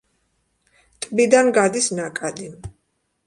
[1.03, 2.47] ტბიდან გადის ნაკადი.